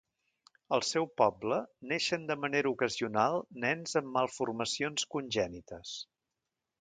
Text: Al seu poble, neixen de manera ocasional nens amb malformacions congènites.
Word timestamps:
Al 0.75 0.83
seu 0.91 1.03
poble, 1.21 1.59
neixen 1.91 2.25
de 2.31 2.37
manera 2.45 2.71
ocasional 2.71 3.37
nens 3.65 3.93
amb 4.01 4.09
malformacions 4.15 5.07
congènites. 5.17 5.93